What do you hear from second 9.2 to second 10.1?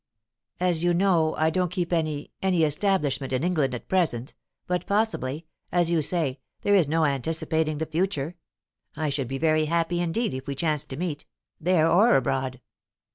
be very happy